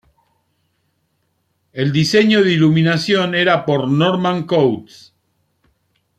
[1.73, 5.13] El diseño de iluminación era por Norman Coates.